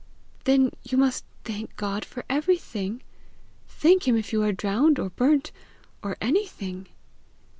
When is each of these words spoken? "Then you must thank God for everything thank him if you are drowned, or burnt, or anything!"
"Then 0.45 0.71
you 0.81 0.97
must 0.97 1.25
thank 1.43 1.75
God 1.75 2.03
for 2.05 2.25
everything 2.27 3.03
thank 3.67 4.07
him 4.07 4.15
if 4.17 4.33
you 4.33 4.41
are 4.41 4.51
drowned, 4.51 4.97
or 4.97 5.11
burnt, 5.11 5.51
or 6.01 6.17
anything!" 6.19 6.87